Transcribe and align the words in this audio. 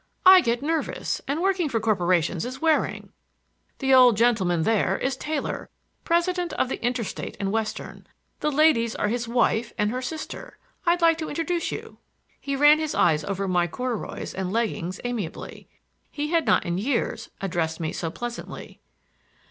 I 0.25 0.41
get 0.41 0.63
nervous, 0.63 1.21
and 1.27 1.43
working 1.43 1.69
for 1.69 1.79
corporations 1.79 2.43
is 2.43 2.59
wearing. 2.59 3.13
The 3.77 3.93
old 3.93 4.17
gentleman 4.17 4.63
there 4.63 4.97
is 4.97 5.15
Taylor, 5.15 5.69
president 6.03 6.53
of 6.53 6.69
the 6.69 6.83
Interstate 6.83 7.37
and 7.39 7.51
Western. 7.51 8.07
The 8.39 8.51
ladies 8.51 8.95
are 8.95 9.09
his 9.09 9.27
wife 9.27 9.73
and 9.77 9.91
her 9.91 10.01
sister. 10.01 10.57
I'd 10.87 11.03
like 11.03 11.19
to 11.19 11.29
introduce 11.29 11.71
you." 11.71 11.99
He 12.39 12.55
ran 12.55 12.79
his 12.79 12.95
eyes 12.95 13.23
over 13.23 13.47
my 13.47 13.67
corduroys 13.67 14.33
and 14.33 14.51
leggings 14.51 14.99
amiably. 15.03 15.69
He 16.09 16.29
had 16.31 16.47
not 16.47 16.65
in 16.65 16.79
years 16.79 17.29
addressed 17.39 17.79
me 17.79 17.93
so 17.93 18.09
pleasantly. 18.09 18.79